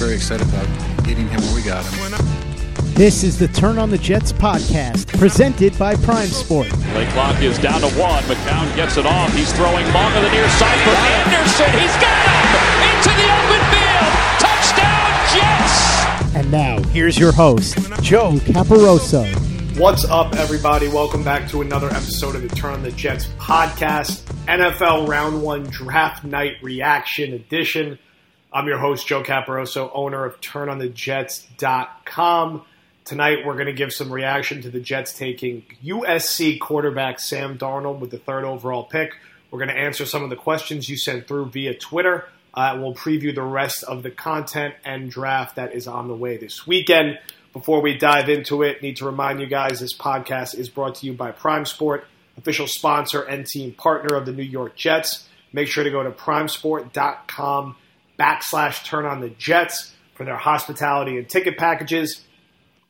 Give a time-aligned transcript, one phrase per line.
[0.00, 0.66] very excited about
[1.04, 2.16] getting him where we got him.
[2.94, 6.68] This is the Turn on the Jets podcast, presented by Prime Sport.
[6.68, 8.22] Play clock is down to one.
[8.24, 9.30] McCown gets it off.
[9.34, 11.68] He's throwing long on the near side for Anderson.
[11.78, 14.12] He's got him into the open field.
[14.40, 16.34] Touchdown, Jets!
[16.34, 19.28] And now, here's your host, Joe Caporoso.
[19.78, 20.88] What's up, everybody?
[20.88, 25.64] Welcome back to another episode of the Turn on the Jets podcast, NFL Round 1
[25.64, 27.98] Draft Night Reaction Edition.
[28.52, 32.62] I'm your host, Joe Caporoso, owner of TurnOnTheJets.com.
[33.04, 38.00] Tonight, we're going to give some reaction to the Jets taking USC quarterback Sam Darnold
[38.00, 39.14] with the third overall pick.
[39.52, 42.28] We're going to answer some of the questions you sent through via Twitter.
[42.52, 46.36] Uh, we'll preview the rest of the content and draft that is on the way
[46.36, 47.20] this weekend.
[47.52, 51.06] Before we dive into it, need to remind you guys this podcast is brought to
[51.06, 52.04] you by Prime Sport,
[52.36, 55.28] official sponsor and team partner of the New York Jets.
[55.52, 57.76] Make sure to go to primesport.com
[58.20, 62.22] backslash turn on the Jets for their hospitality and ticket packages.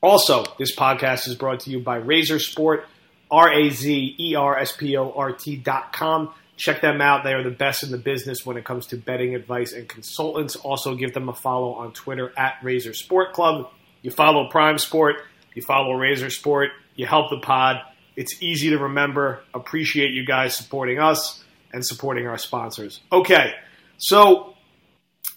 [0.02, 2.86] Also, this podcast is brought to you by Razor Sport,
[3.30, 6.34] R A Z E R S P O R T dot com.
[6.56, 7.24] Check them out.
[7.24, 10.56] They are the best in the business when it comes to betting advice and consultants.
[10.56, 13.70] Also, give them a follow on Twitter at Razor Sport Club.
[14.02, 15.16] You follow Prime Sport,
[15.54, 17.80] you follow Razor Sport, you help the pod.
[18.16, 19.40] It's easy to remember.
[19.54, 23.00] Appreciate you guys supporting us and supporting our sponsors.
[23.12, 23.52] Okay,
[23.98, 24.49] so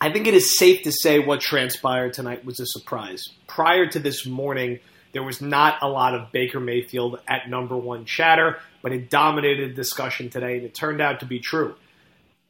[0.01, 3.23] I think it is safe to say what transpired tonight was a surprise.
[3.47, 4.79] Prior to this morning,
[5.13, 9.75] there was not a lot of Baker Mayfield at number one chatter, but it dominated
[9.75, 11.75] discussion today, and it turned out to be true.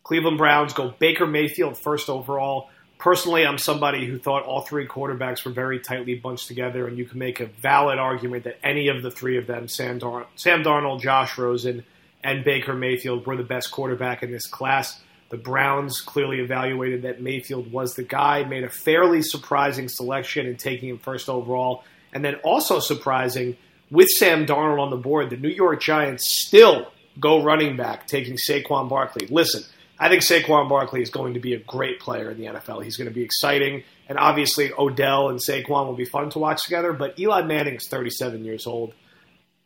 [0.03, 2.69] Cleveland Browns go Baker Mayfield first overall.
[2.97, 7.05] Personally, I'm somebody who thought all three quarterbacks were very tightly bunched together, and you
[7.05, 10.63] can make a valid argument that any of the three of them, Sam, Dar- Sam
[10.63, 11.83] Darnold, Josh Rosen,
[12.23, 15.02] and Baker Mayfield, were the best quarterback in this class.
[15.33, 20.57] The Browns clearly evaluated that Mayfield was the guy, made a fairly surprising selection in
[20.57, 21.83] taking him first overall.
[22.13, 23.57] And then also surprising,
[23.89, 28.35] with Sam Darnold on the board, the New York Giants still go running back, taking
[28.35, 29.25] Saquon Barkley.
[29.25, 29.63] Listen,
[29.97, 32.83] I think Saquon Barkley is going to be a great player in the NFL.
[32.83, 33.81] He's going to be exciting.
[34.07, 36.93] And obviously, Odell and Saquon will be fun to watch together.
[36.93, 38.93] But Eli Manning is 37 years old.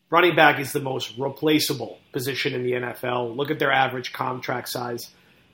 [0.10, 3.36] Running back is the most replaceable position in the NFL.
[3.36, 5.10] Look at their average contract size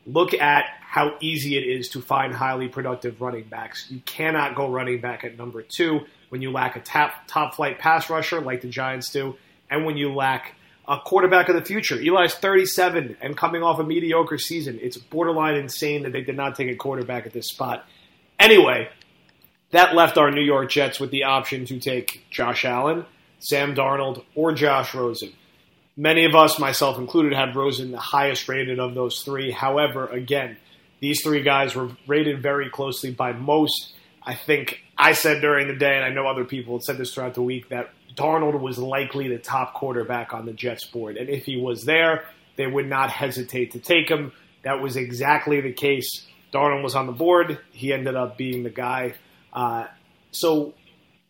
[0.05, 3.87] look at how easy it is to find highly productive running backs.
[3.89, 7.79] You cannot go running back at number two when you lack a top, top flight
[7.79, 9.35] pass rusher like the Giants do,
[9.69, 10.55] and when you lack
[10.87, 11.99] a quarterback of the future.
[11.99, 14.79] Eli's 37 and coming off a mediocre season.
[14.81, 17.85] It's borderline insane that they did not take a quarterback at this spot.
[18.37, 18.89] Anyway,
[19.71, 23.05] that left our New York Jets with the option to take Josh Allen,
[23.39, 25.31] Sam Darnold, or Josh Rosen.
[25.95, 29.51] Many of us, myself included, had Rosen the highest rated of those three.
[29.51, 30.57] However, again,
[30.99, 33.93] these three guys were rated very closely by most.
[34.23, 37.13] I think I said during the day, and I know other people had said this
[37.13, 41.17] throughout the week, that Darnold was likely the top quarterback on the Jets board.
[41.17, 44.31] And if he was there, they would not hesitate to take him.
[44.63, 46.25] That was exactly the case.
[46.53, 47.59] Darnold was on the board.
[47.71, 49.15] He ended up being the guy.
[49.51, 49.87] Uh,
[50.31, 50.73] so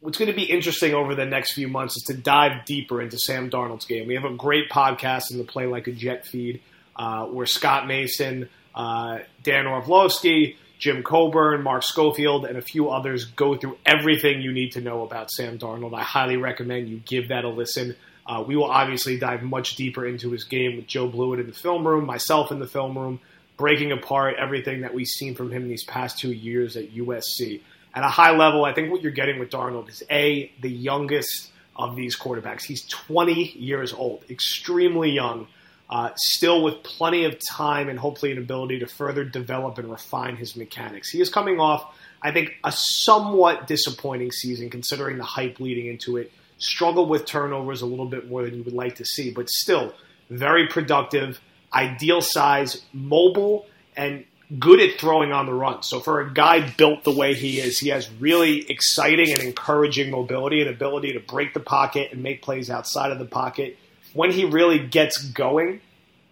[0.03, 3.17] what's going to be interesting over the next few months is to dive deeper into
[3.17, 4.05] Sam Darnold's game.
[4.05, 6.61] We have a great podcast in the Play Like a Jet feed
[6.97, 13.23] uh, where Scott Mason, uh, Dan Orlovsky, Jim Coburn, Mark Schofield, and a few others
[13.23, 15.97] go through everything you need to know about Sam Darnold.
[15.97, 17.95] I highly recommend you give that a listen.
[18.27, 21.53] Uh, we will obviously dive much deeper into his game with Joe Blewett in the
[21.53, 23.21] film room, myself in the film room,
[23.55, 27.61] breaking apart everything that we've seen from him these past two years at USC
[27.93, 31.51] at a high level, I think what you're getting with Darnold is A, the youngest
[31.75, 32.63] of these quarterbacks.
[32.63, 35.47] He's 20 years old, extremely young,
[35.89, 40.35] uh, still with plenty of time and hopefully an ability to further develop and refine
[40.35, 41.09] his mechanics.
[41.09, 46.17] He is coming off, I think, a somewhat disappointing season considering the hype leading into
[46.17, 46.31] it.
[46.57, 49.93] Struggled with turnovers a little bit more than you would like to see, but still
[50.29, 51.39] very productive,
[51.73, 53.65] ideal size, mobile,
[53.95, 54.25] and
[54.59, 55.83] good at throwing on the run.
[55.83, 60.11] So for a guy built the way he is, he has really exciting and encouraging
[60.11, 63.77] mobility and ability to break the pocket and make plays outside of the pocket.
[64.13, 65.81] When he really gets going,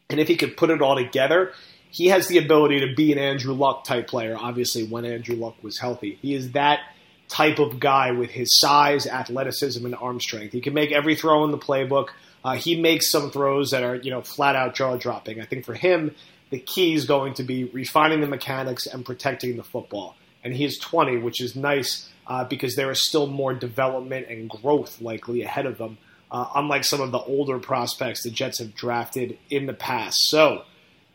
[0.10, 1.54] and if he could put it all together,
[1.90, 5.56] he has the ability to be an Andrew Luck type player, obviously, when Andrew Luck
[5.64, 6.18] was healthy.
[6.22, 6.80] He is that
[7.28, 10.52] type of guy with his size, athleticism, and arm strength.
[10.52, 12.10] He can make every throw in the playbook.
[12.44, 15.42] Uh, he makes some throws that are, you know, flat out jaw dropping.
[15.42, 16.16] I think for him,
[16.52, 20.16] the key is going to be refining the mechanics and protecting the football.
[20.44, 24.50] And he is 20, which is nice uh, because there is still more development and
[24.50, 25.98] growth likely ahead of them,
[26.30, 30.30] uh, unlike some of the older prospects the Jets have drafted in the past.
[30.30, 30.64] So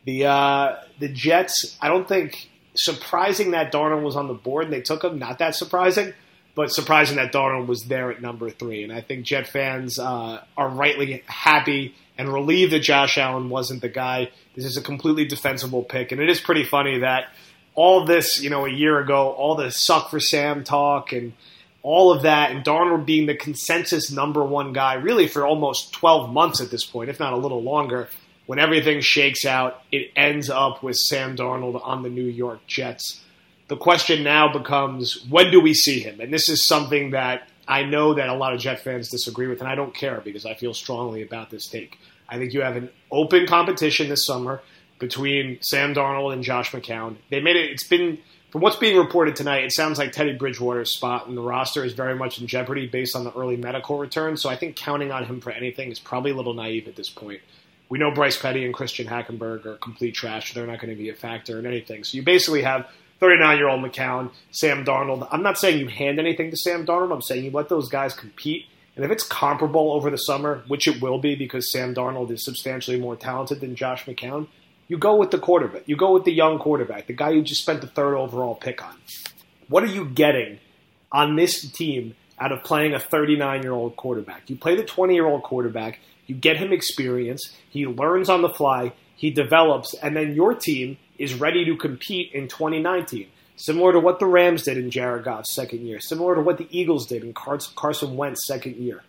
[0.05, 4.73] the uh, the Jets, I don't think surprising that Darnold was on the board and
[4.73, 5.19] they took him.
[5.19, 6.15] Not that surprising,
[6.57, 8.83] but surprising that Darnold was there at number three.
[8.83, 13.83] And I think Jet fans uh, are rightly happy and relieved that Josh Allen wasn't
[13.83, 14.31] the guy.
[14.57, 17.29] This is a completely defensible pick, and it is pretty funny that
[17.75, 21.35] all this, you know, a year ago, all the suck for Sam talk and
[21.83, 26.33] all of that, and Darnold being the consensus number one guy, really for almost 12
[26.33, 28.09] months at this point, if not a little longer.
[28.47, 33.21] When everything shakes out, it ends up with Sam Darnold on the New York Jets.
[33.69, 36.21] The question now becomes when do we see him?
[36.21, 39.61] And this is something that I know that a lot of Jet fans disagree with,
[39.61, 41.99] and I don't care because I feel strongly about this take.
[42.29, 44.61] I think you have an open competition this summer
[44.99, 47.17] between Sam Darnold and Josh McCown.
[47.31, 47.71] They made it.
[47.71, 48.19] It's been
[48.51, 49.65] from what's being reported tonight.
[49.65, 53.17] It sounds like Teddy Bridgewater's spot in the roster is very much in jeopardy based
[53.17, 54.37] on the early medical return.
[54.37, 57.11] So I think counting on him for anything is probably a little naive at this
[57.11, 57.41] point.
[57.89, 60.55] We know Bryce Petty and Christian Hackenberg are complete trash.
[60.55, 62.03] They're not going to be a factor in anything.
[62.05, 62.89] So you basically have
[63.21, 65.27] 39 year old McCown, Sam Darnold.
[65.31, 67.13] I'm not saying you hand anything to Sam Darnold.
[67.13, 68.67] I'm saying you let those guys compete.
[68.95, 72.45] And if it's comparable over the summer, which it will be because Sam Darnold is
[72.45, 74.49] substantially more talented than Josh McCown,
[74.89, 75.83] you go with the quarterback.
[75.87, 78.85] You go with the young quarterback, the guy you just spent the third overall pick
[78.85, 78.97] on.
[79.69, 80.61] What are you getting
[81.11, 84.49] on this team out of playing a 39 year old quarterback?
[84.49, 88.49] You play the 20 year old quarterback, you get him experience, he learns on the
[88.49, 93.29] fly, he develops, and then your team is ready to compete in 2019.
[93.57, 96.69] Similar to what the Rams did in Jared Goff's second year, similar to what the
[96.71, 99.03] Eagles did in Carson Wentz's second year.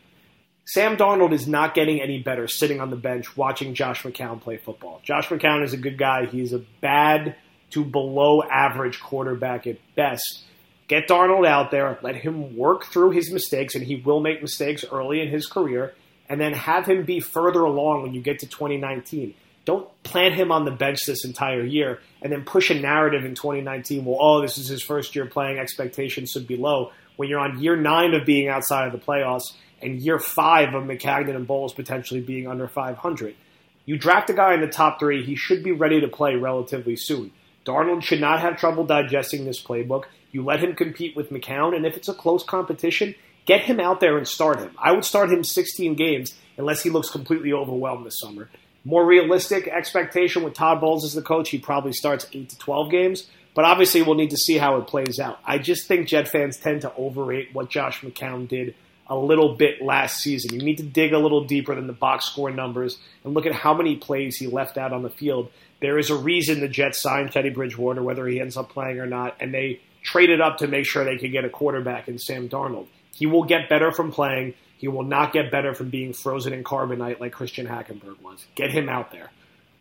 [0.65, 4.57] Sam Darnold is not getting any better sitting on the bench watching Josh McCown play
[4.57, 4.99] football.
[5.03, 6.25] Josh McCown is a good guy.
[6.25, 7.35] He's a bad
[7.71, 10.43] to below average quarterback at best.
[10.87, 14.85] Get Darnold out there, let him work through his mistakes, and he will make mistakes
[14.89, 15.93] early in his career,
[16.29, 19.33] and then have him be further along when you get to 2019.
[19.67, 23.35] Don't plant him on the bench this entire year and then push a narrative in
[23.35, 24.05] 2019.
[24.05, 25.59] Well, oh, this is his first year playing.
[25.59, 26.93] Expectations should be low.
[27.17, 30.85] When you're on year nine of being outside of the playoffs and year five of
[30.85, 33.35] Maccagnan and Bowles potentially being under 500,
[33.83, 35.25] you draft a guy in the top three.
[35.25, 37.33] He should be ready to play relatively soon.
[37.65, 40.05] Darnold should not have trouble digesting this playbook.
[40.31, 43.15] You let him compete with McCown, and if it's a close competition,
[43.45, 44.71] get him out there and start him.
[44.77, 48.47] I would start him 16 games unless he looks completely overwhelmed this summer.
[48.83, 52.91] More realistic expectation with Todd Bowles as the coach, he probably starts 8 to 12
[52.91, 53.27] games.
[53.53, 55.39] But obviously, we'll need to see how it plays out.
[55.43, 58.75] I just think Jet fans tend to overrate what Josh McCown did
[59.09, 60.53] a little bit last season.
[60.53, 63.53] You need to dig a little deeper than the box score numbers and look at
[63.53, 65.49] how many plays he left out on the field.
[65.81, 69.05] There is a reason the Jets signed Teddy Bridgewater, whether he ends up playing or
[69.05, 72.49] not, and they traded up to make sure they could get a quarterback in Sam
[72.49, 72.87] Darnold.
[73.13, 74.53] He will get better from playing.
[74.77, 78.45] He will not get better from being frozen in carbonite like Christian Hackenberg was.
[78.55, 79.31] Get him out there.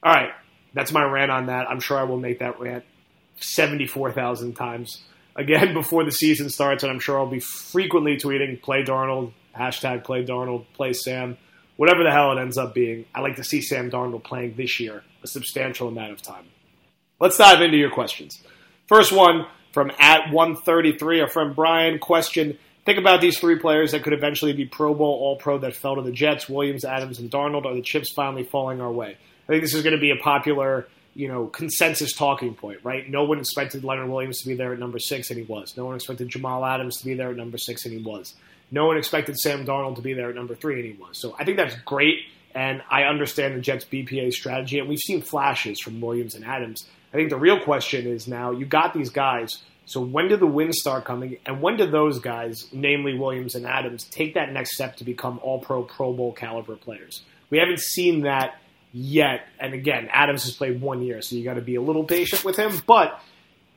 [0.03, 0.31] All right,
[0.73, 1.69] that's my rant on that.
[1.69, 2.85] I'm sure I will make that rant
[3.37, 5.03] 74,000 times
[5.35, 10.05] again before the season starts, and I'm sure I'll be frequently tweeting play Darnold, hashtag
[10.05, 11.37] play Darnold, play Sam,
[11.77, 13.05] whatever the hell it ends up being.
[13.15, 16.47] I like to see Sam Darnold playing this year a substantial amount of time.
[17.21, 18.43] Let's dive into your questions.
[18.87, 21.99] First one from at 133, our friend Brian.
[21.99, 25.75] Question Think about these three players that could eventually be Pro Bowl, All Pro that
[25.75, 27.67] fell to the Jets: Williams, Adams, and Darnold.
[27.67, 29.19] Are the chips finally falling our way?
[29.49, 33.09] I think this is going to be a popular, you know, consensus talking point, right?
[33.11, 35.77] No one expected Leonard Williams to be there at number six, and he was.
[35.77, 38.35] No one expected Jamal Adams to be there at number six, and he was.
[38.71, 41.19] No one expected Sam Darnold to be there at number three, and he was.
[41.19, 42.21] So I think that's great,
[42.55, 46.87] and I understand the Jets' BPA strategy, and we've seen flashes from Williams and Adams.
[47.17, 50.49] I think the real question is now you got these guys so when do the
[50.49, 54.75] wins start coming, and when do those guys, namely Williams and Adams, take that next
[54.75, 57.23] step to become All-Pro, Pro Bowl caliber players?
[57.51, 58.59] We haven't seen that
[58.93, 59.43] yet.
[59.61, 62.45] And again, Adams has played one year, so you got to be a little patient
[62.45, 62.83] with him.
[62.85, 63.21] But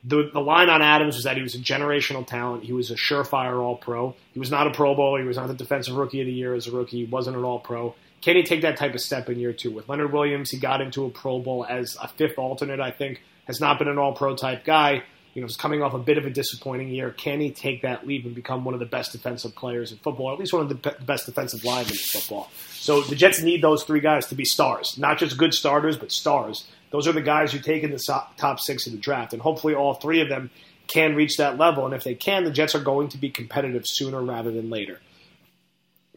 [0.02, 2.64] the the line on Adams was that he was a generational talent.
[2.64, 4.16] He was a surefire All-Pro.
[4.32, 5.16] He was not a Pro Bowl.
[5.16, 7.04] He was not the Defensive Rookie of the Year as a rookie.
[7.04, 7.94] He wasn't an All-Pro.
[8.20, 9.70] Can he take that type of step in year two?
[9.70, 12.80] With Leonard Williams, he got into a Pro Bowl as a fifth alternate.
[12.80, 15.02] I think has not been an All-Pro type guy
[15.34, 17.10] you know, is coming off a bit of a disappointing year.
[17.10, 20.26] Can he take that leap and become one of the best defensive players in football,
[20.26, 22.50] or at least one of the best defensive linemen in football?
[22.72, 26.10] So the Jets need those three guys to be stars, not just good starters, but
[26.10, 26.66] stars.
[26.90, 29.74] Those are the guys you take in the top six of the draft, and hopefully
[29.74, 30.50] all three of them
[30.88, 31.84] can reach that level.
[31.84, 34.98] And if they can, the Jets are going to be competitive sooner rather than later.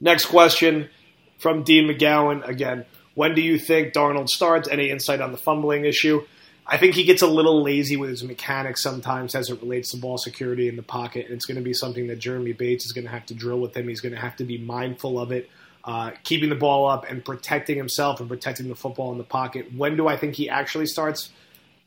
[0.01, 0.89] Next question
[1.37, 2.85] from Dean McGowan again.
[3.13, 4.67] When do you think Darnold starts?
[4.67, 6.25] Any insight on the fumbling issue?
[6.65, 9.98] I think he gets a little lazy with his mechanics sometimes as it relates to
[9.98, 11.25] ball security in the pocket.
[11.25, 13.60] And it's going to be something that Jeremy Bates is going to have to drill
[13.60, 13.88] with him.
[13.88, 15.50] He's going to have to be mindful of it,
[15.84, 19.74] uh, keeping the ball up and protecting himself and protecting the football in the pocket.
[19.75, 21.32] When do I think he actually starts?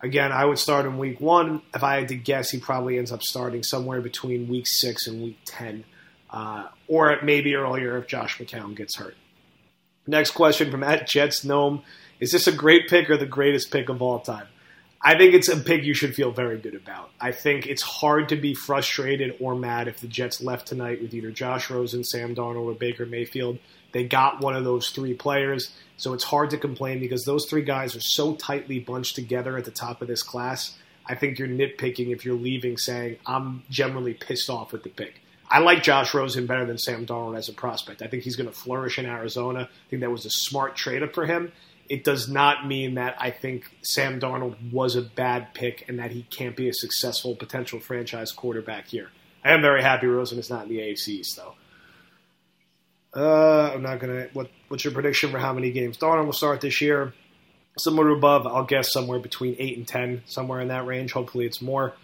[0.03, 1.63] Again, I would start in week one.
[1.75, 5.23] If I had to guess, he probably ends up starting somewhere between week six and
[5.23, 5.85] week 10,
[6.31, 9.15] uh, or maybe earlier if Josh McCown gets hurt.
[10.07, 11.83] Next question from at Jets Gnome
[12.21, 14.47] Is this a great pick or the greatest pick of all time?
[15.07, 17.11] I think it's a pick you should feel very good about.
[17.21, 21.15] I think it's hard to be frustrated or mad if the Jets left tonight with
[21.15, 23.61] either Josh Rosen, Sam Darnold, or Baker Mayfield.
[23.93, 27.63] They got one of those three players, so it's hard to complain because those three
[27.63, 30.77] guys are so tightly bunched together at the top of this class.
[31.07, 35.21] I think you're nitpicking if you're leaving saying, I'm generally pissed off with the pick.
[35.49, 38.03] I like Josh Rosen better than Sam Darnold as a prospect.
[38.03, 39.69] I think he's going to flourish in Arizona.
[39.71, 41.53] I think that was a smart trade up for him
[41.89, 46.11] it does not mean that I think Sam Darnold was a bad pick and that
[46.11, 49.11] he can't be a successful potential franchise quarterback here.
[49.45, 51.55] I am very happy Rosen is not in the AFC though.
[53.15, 54.29] Uh, I'm not gonna.
[54.33, 57.15] What What's your prediction for how many games Darnold will start this year?
[57.79, 61.13] Somewhere above, I'll guess somewhere between eight and ten, somewhere in that range.
[61.13, 61.95] Hopefully, it's more.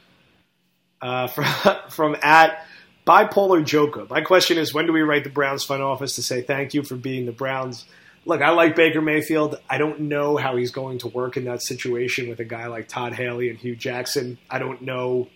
[1.01, 1.45] Uh, from
[1.91, 2.65] from at
[3.07, 4.07] bipolar Joker.
[4.09, 6.83] My question is, when do we write the Browns front office to say thank you
[6.83, 7.85] for being the Browns?
[8.25, 9.59] Look, I like Baker Mayfield.
[9.69, 12.87] I don't know how he's going to work in that situation with a guy like
[12.87, 14.39] Todd Haley and Hue Jackson.
[14.49, 15.29] I don't know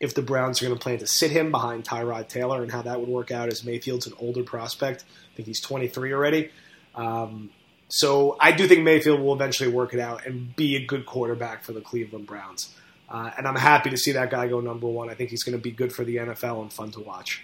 [0.00, 2.82] if the Browns are going to plan to sit him behind Tyrod Taylor and how
[2.82, 5.04] that would work out as Mayfield's an older prospect.
[5.32, 6.50] I think he's 23 already.
[6.94, 7.50] Um,
[7.88, 11.64] so I do think Mayfield will eventually work it out and be a good quarterback
[11.64, 12.74] for the Cleveland Browns.
[13.08, 15.08] Uh, and I'm happy to see that guy go number one.
[15.08, 17.42] I think he's going to be good for the NFL and fun to watch.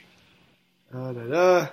[0.94, 1.66] Uh,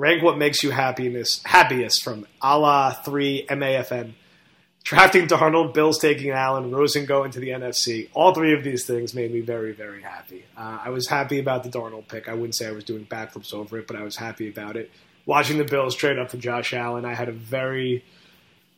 [0.00, 4.14] Rank what makes you happiness happiest from Allah three MAFN.
[4.82, 8.08] Drafting Darnold, Bills taking Allen, Rosen going to the NFC.
[8.14, 10.46] All three of these things made me very, very happy.
[10.56, 12.30] Uh, I was happy about the Darnold pick.
[12.30, 14.90] I wouldn't say I was doing backflips over it, but I was happy about it.
[15.26, 18.02] Watching the Bills trade up for Josh Allen, I had a very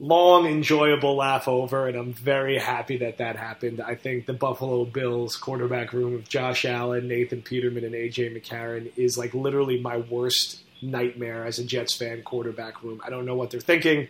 [0.00, 3.80] long, enjoyable laugh over, and I'm very happy that that happened.
[3.80, 8.90] I think the Buffalo Bills quarterback room of Josh Allen, Nathan Peterman, and AJ McCarron
[8.96, 13.00] is like literally my worst nightmare as a Jets fan quarterback room.
[13.04, 14.08] I don't know what they're thinking.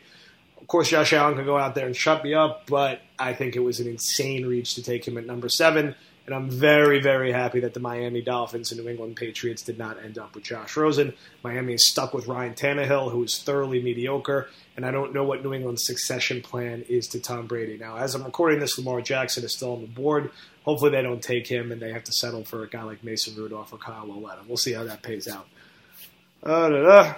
[0.61, 3.57] Of course, Josh Allen can go out there and shut me up, but I think
[3.57, 5.95] it was an insane reach to take him at number seven.
[6.25, 10.03] And I'm very, very happy that the Miami Dolphins and New England Patriots did not
[10.03, 11.15] end up with Josh Rosen.
[11.43, 15.43] Miami is stuck with Ryan Tannehill, who is thoroughly mediocre, and I don't know what
[15.43, 17.77] New England's succession plan is to Tom Brady.
[17.77, 20.31] Now, as I'm recording this, Lamar Jackson is still on the board.
[20.65, 23.35] Hopefully, they don't take him and they have to settle for a guy like Mason
[23.35, 24.43] Rudolph or Kyle Lauletta.
[24.47, 25.49] We'll see how that pays out.
[26.43, 27.15] Uh,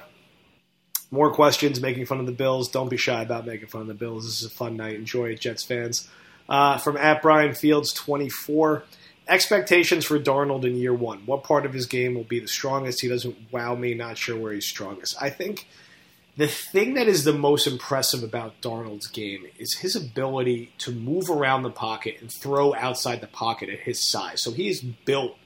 [1.11, 2.69] More questions making fun of the Bills.
[2.69, 4.25] Don't be shy about making fun of the Bills.
[4.25, 4.97] This is a fun night.
[4.97, 6.09] Enjoy it, Jets fans.
[6.49, 8.85] Uh, from at Brian Fields 24.
[9.27, 11.21] Expectations for Darnold in year one.
[11.25, 13.01] What part of his game will be the strongest?
[13.01, 13.95] He doesn't wow me.
[13.95, 15.17] Not sure where he's strongest.
[15.19, 15.67] I think
[16.37, 21.31] the thing that is the most impressive about Darnold's game is his ability to move
[21.31, 24.43] around the pocket and throw outside the pocket at his size.
[24.43, 25.37] So he's built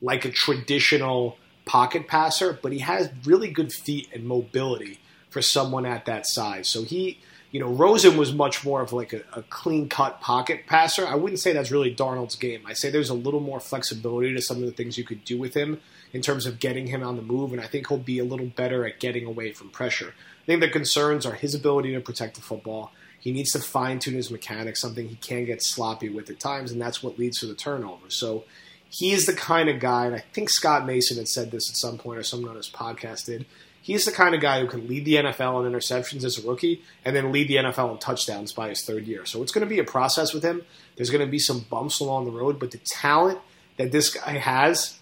[0.00, 1.36] like a traditional
[1.70, 4.98] pocket passer, but he has really good feet and mobility
[5.28, 6.68] for someone at that size.
[6.68, 7.20] So he,
[7.52, 11.06] you know, Rosen was much more of like a, a clean cut pocket passer.
[11.06, 12.62] I wouldn't say that's really Darnold's game.
[12.66, 15.38] I say there's a little more flexibility to some of the things you could do
[15.38, 15.80] with him
[16.12, 18.46] in terms of getting him on the move, and I think he'll be a little
[18.46, 20.12] better at getting away from pressure.
[20.42, 22.90] I think the concerns are his ability to protect the football.
[23.20, 26.72] He needs to fine tune his mechanics, something he can get sloppy with at times,
[26.72, 28.10] and that's what leads to the turnover.
[28.10, 28.42] So
[28.90, 31.76] he is the kind of guy, and I think Scott Mason had said this at
[31.76, 33.46] some point, or someone on his podcast did.
[33.80, 36.82] He's the kind of guy who can lead the NFL in interceptions as a rookie
[37.04, 39.24] and then lead the NFL in touchdowns by his third year.
[39.24, 40.62] So it's going to be a process with him.
[40.96, 43.38] There's going to be some bumps along the road, but the talent
[43.78, 44.98] that this guy has,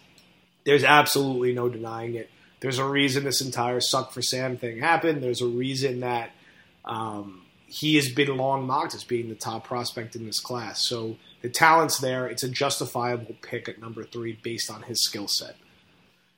[0.65, 2.31] there's absolutely no denying it.
[2.61, 5.23] There's a reason this entire suck for Sam thing happened.
[5.23, 6.31] There's a reason that
[6.85, 10.81] um, he has been long mocked as being the top prospect in this class.
[10.83, 12.27] So the talent's there.
[12.27, 15.57] It's a justifiable pick at number three based on his skill set.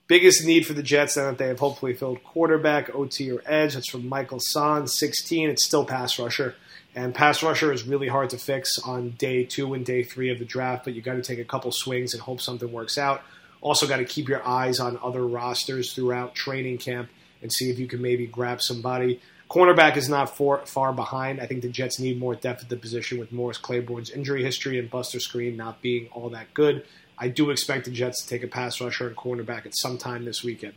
[0.06, 3.74] Biggest need for the Jets now that they have hopefully filled quarterback, OT, or edge.
[3.74, 5.48] That's from Michael San, 16.
[5.48, 6.56] It's still pass rusher.
[6.96, 10.40] And pass rusher is really hard to fix on day two and day three of
[10.40, 13.22] the draft, but you got to take a couple swings and hope something works out.
[13.60, 17.08] Also, got to keep your eyes on other rosters throughout training camp
[17.42, 19.20] and see if you can maybe grab somebody.
[19.50, 21.40] Cornerback is not far, far behind.
[21.40, 24.78] I think the Jets need more depth at the position with Morris Claiborne's injury history
[24.78, 26.84] and Buster Skrine not being all that good.
[27.18, 30.24] I do expect the Jets to take a pass rusher and cornerback at some time
[30.24, 30.74] this weekend.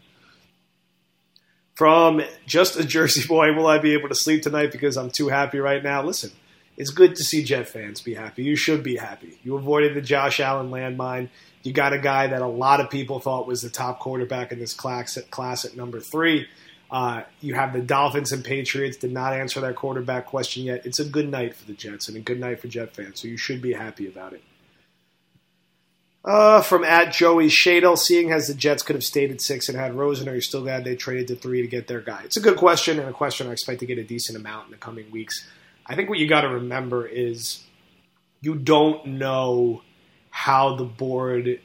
[1.75, 5.29] From just a Jersey boy, will I be able to sleep tonight because I'm too
[5.29, 6.03] happy right now?
[6.03, 6.31] Listen,
[6.77, 8.43] it's good to see Jet fans be happy.
[8.43, 9.37] You should be happy.
[9.43, 11.29] You avoided the Josh Allen landmine.
[11.61, 14.59] You got a guy that a lot of people thought was the top quarterback in
[14.59, 16.47] this class at, class at number three.
[16.91, 20.85] Uh, you have the Dolphins and Patriots did not answer that quarterback question yet.
[20.85, 23.27] It's a good night for the Jets and a good night for Jet fans, so
[23.27, 24.43] you should be happy about it.
[26.25, 29.77] Uh, from at Joey Shadle, seeing as the Jets could have stayed at six and
[29.77, 32.21] had Rosen, are you still glad they traded to three to get their guy?
[32.23, 34.71] It's a good question and a question I expect to get a decent amount in
[34.71, 35.49] the coming weeks.
[35.85, 37.63] I think what you got to remember is
[38.41, 39.81] you don't know
[40.29, 41.59] how the board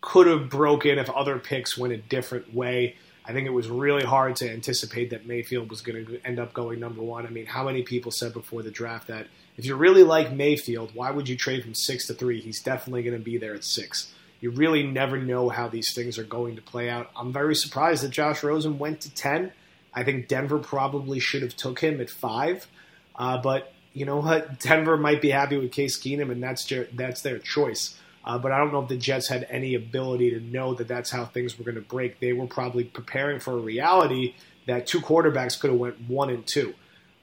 [0.00, 2.96] could have broken if other picks went a different way.
[3.24, 6.52] I think it was really hard to anticipate that Mayfield was going to end up
[6.52, 7.26] going number one.
[7.26, 9.26] I mean, how many people said before the draft that
[9.56, 12.40] if you really like Mayfield, why would you trade from six to three?
[12.40, 14.12] He's definitely going to be there at six.
[14.40, 17.10] You really never know how these things are going to play out.
[17.16, 19.50] I'm very surprised that Josh Rosen went to 10.
[19.92, 22.68] I think Denver probably should have took him at five.
[23.16, 24.60] Uh, but you know what?
[24.60, 27.98] Denver might be happy with Case Keenum, and that's their, that's their choice.
[28.24, 31.10] Uh, but I don't know if the Jets had any ability to know that that's
[31.10, 32.18] how things were going to break.
[32.18, 34.34] They were probably preparing for a reality
[34.66, 36.74] that two quarterbacks could have went one and two.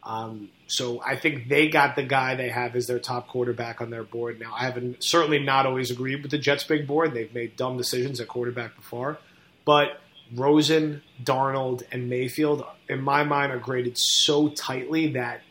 [0.02, 3.90] Um, so I think they got the guy they have as their top quarterback on
[3.90, 4.40] their board.
[4.40, 7.14] Now I haven't certainly not always agreed with the Jets' big board.
[7.14, 9.20] They've made dumb decisions at quarterback before,
[9.66, 10.02] but
[10.34, 15.42] Rosen, Darnold, and Mayfield, in my mind, are graded so tightly that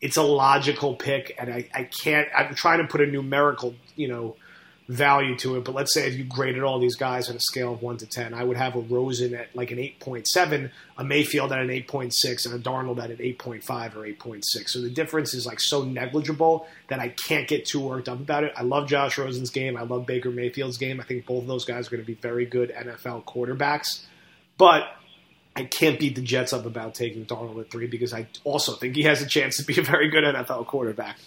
[0.00, 2.28] it's a logical pick, and I, I can't.
[2.36, 4.36] I'm trying to put a numerical, you know,
[4.88, 5.64] value to it.
[5.64, 8.06] But let's say if you graded all these guys on a scale of one to
[8.06, 11.60] ten, I would have a Rosen at like an eight point seven, a Mayfield at
[11.60, 14.44] an eight point six, and a Darnold at an eight point five or eight point
[14.46, 14.72] six.
[14.72, 18.44] So the difference is like so negligible that I can't get too worked up about
[18.44, 18.52] it.
[18.56, 19.76] I love Josh Rosen's game.
[19.76, 21.00] I love Baker Mayfield's game.
[21.00, 24.04] I think both of those guys are going to be very good NFL quarterbacks,
[24.58, 24.84] but.
[25.56, 28.94] I can't beat the Jets up about taking Darnold at three because I also think
[28.94, 31.18] he has a chance to be a very good NFL quarterback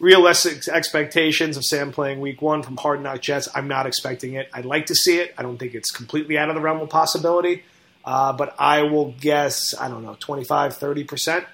[0.00, 3.48] realistic expectations of Sam playing week one from Hard Knock Jets.
[3.54, 4.48] I'm not expecting it.
[4.52, 5.32] I'd like to see it.
[5.38, 7.62] I don't think it's completely out of the realm of possibility,
[8.04, 11.44] uh, but I will guess, I don't know, 25, 30%.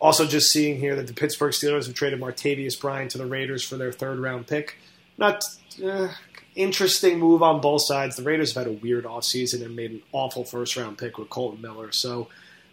[0.00, 3.62] Also, just seeing here that the Pittsburgh Steelers have traded Martavis Bryant to the Raiders
[3.62, 4.78] for their third round pick.
[5.16, 5.44] Not
[5.84, 6.08] uh,
[6.54, 8.16] interesting move on both sides.
[8.16, 11.30] The Raiders have had a weird offseason and made an awful first round pick with
[11.30, 11.92] Kolton Miller.
[11.92, 12.28] So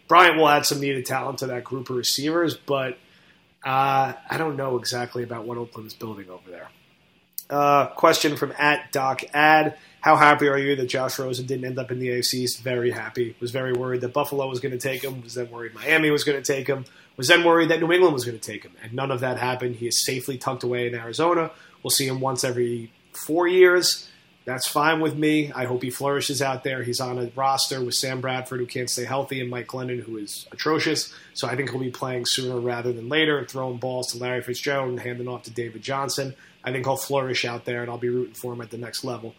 [0.08, 2.98] Bryant will add some needed talent to that group of receivers, but
[3.64, 6.68] uh, I don't know exactly about what Oakland's building over there.
[7.48, 9.76] Uh, question from at Doc Ad.
[10.00, 12.62] How happy are you that Josh Rosen didn't end up in the AFC East?
[12.62, 13.36] Very happy.
[13.40, 15.20] Was very worried that Buffalo was going to take him.
[15.22, 16.84] Was then worried Miami was going to take him.
[17.16, 18.72] Was then worried that New England was going to take him.
[18.82, 19.76] And none of that happened.
[19.76, 21.50] He is safely tucked away in Arizona.
[21.82, 24.08] We'll see him once every four years.
[24.46, 25.52] That's fine with me.
[25.52, 26.82] I hope he flourishes out there.
[26.82, 30.16] He's on a roster with Sam Bradford, who can't stay healthy, and Mike Glennon, who
[30.16, 31.14] is atrocious.
[31.34, 34.88] So I think he'll be playing sooner rather than later throwing balls to Larry Fitzgerald
[34.88, 36.34] and handing off to David Johnson.
[36.64, 39.04] I think he'll flourish out there, and I'll be rooting for him at the next
[39.04, 39.34] level.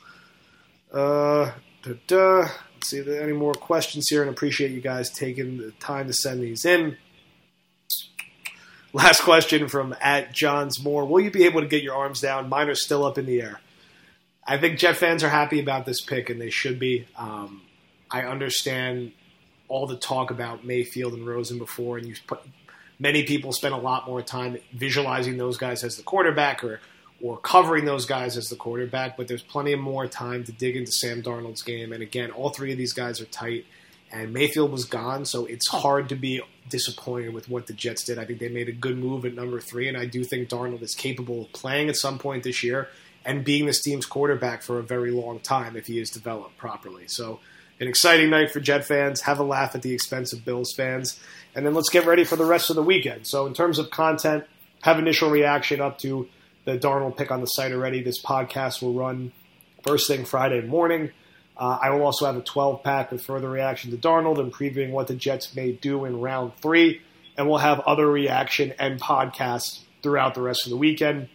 [0.94, 1.52] Uh,
[1.84, 5.72] Let's see if there are any more questions here, and appreciate you guys taking the
[5.72, 6.98] time to send these in.
[8.94, 11.06] Last question from at Johns Moore.
[11.06, 12.50] Will you be able to get your arms down?
[12.50, 13.62] Mine are still up in the air.
[14.46, 17.08] I think Jet fans are happy about this pick, and they should be.
[17.18, 17.62] Um,
[18.10, 19.14] I understand
[19.70, 22.42] all the talk about Mayfield and Rosen before, and you put,
[23.00, 26.82] many people spend a lot more time visualizing those guys as the quarterback or
[27.22, 29.16] or covering those guys as the quarterback.
[29.16, 32.50] But there's plenty of more time to dig into Sam Darnold's game, and again, all
[32.50, 33.66] three of these guys are tight.
[34.12, 35.80] And Mayfield was gone, so it's oh.
[35.80, 38.20] hard to be disappointed with what the Jets did.
[38.20, 40.82] I think they made a good move at number three, and I do think Darnold
[40.82, 42.90] is capable of playing at some point this year
[43.24, 47.08] and being this team's quarterback for a very long time if he is developed properly.
[47.08, 47.40] So,
[47.80, 49.22] an exciting night for Jet fans.
[49.22, 51.20] Have a laugh at the expense of Bills fans.
[51.56, 53.26] And then let's get ready for the rest of the weekend.
[53.28, 54.46] So, in terms of content,
[54.84, 56.28] have initial reaction up to
[56.66, 58.04] the Darnold pick on the site already.
[58.04, 59.32] This podcast will run
[59.84, 61.12] first thing Friday morning.
[61.62, 64.90] Uh, I will also have a 12 pack with further reaction to Darnold and previewing
[64.90, 67.02] what the Jets may do in round three.
[67.38, 71.30] And we'll have other reaction and podcasts throughout the rest of the weekend.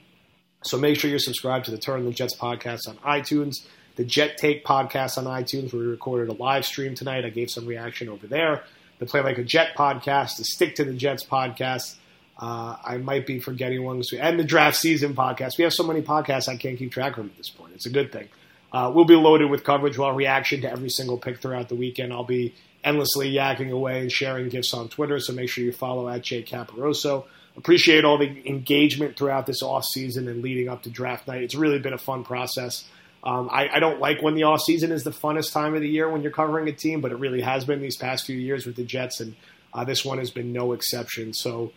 [0.64, 4.36] So make sure you're subscribed to the Turn the Jets podcast on iTunes, the Jet
[4.36, 7.24] Take podcast on iTunes, where we recorded a live stream tonight.
[7.24, 8.64] I gave some reaction over there.
[8.98, 11.94] The Play Like a Jet podcast, the Stick to the Jets podcast.
[12.36, 15.56] Uh, I might be forgetting ones, and the Draft Season podcast.
[15.56, 17.74] We have so many podcasts I can't keep track of them at this point.
[17.76, 18.28] It's a good thing.
[18.72, 22.12] Uh, we'll be loaded with coverage, while reaction to every single pick throughout the weekend.
[22.12, 26.08] I'll be endlessly yakking away and sharing gifts on Twitter, so make sure you follow
[26.08, 27.24] at Jay Caporoso
[27.56, 31.42] appreciate all the engagement throughout this off season and leading up to draft night.
[31.42, 32.84] It's really been a fun process.
[33.24, 35.88] Um, I, I, don't like when the off season is the funnest time of the
[35.88, 38.66] year when you're covering a team, but it really has been these past few years
[38.66, 39.34] with the Jets, and
[39.74, 41.32] uh, this one has been no exception.
[41.32, 41.72] So,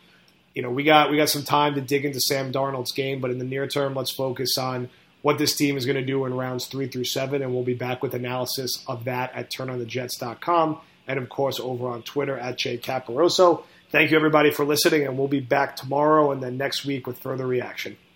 [0.53, 3.31] you know, we got we got some time to dig into Sam Darnold's game, but
[3.31, 4.89] in the near term, let's focus on
[5.21, 7.73] what this team is going to do in rounds three through seven, and we'll be
[7.73, 12.77] back with analysis of that at turnonthejets.com and of course over on Twitter at Jay
[12.77, 13.63] Caporoso.
[13.91, 17.17] Thank you everybody for listening, and we'll be back tomorrow and then next week with
[17.17, 17.97] further reaction.